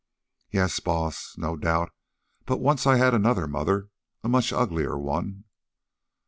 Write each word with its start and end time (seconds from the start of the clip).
"Yes, 0.49 0.79
Baas, 0.79 1.35
no 1.37 1.55
doubt; 1.55 1.91
but 2.47 2.57
once 2.57 2.87
I 2.87 2.95
had 2.95 3.13
another 3.13 3.45
mother, 3.47 3.89
a 4.23 4.27
much 4.29 4.51
uglier 4.51 4.97
one." 4.97 5.43